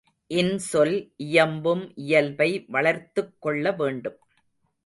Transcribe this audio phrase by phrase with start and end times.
[0.31, 0.95] இன்சொல்
[1.23, 4.19] இயம்பும் இயல்பை வளர்த்துக் கொள்ள வேண்டும்.